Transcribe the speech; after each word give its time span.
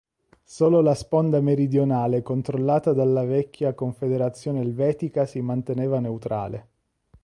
Solo 0.43 0.81
la 0.81 0.95
sponda 0.95 1.39
meridionale 1.41 2.23
controllata 2.23 2.91
dalla 2.91 3.23
Vecchia 3.23 3.75
Confederazione 3.75 4.59
Elvetica 4.61 5.27
si 5.27 5.41
manteneva 5.41 5.99
neutrale. 5.99 6.67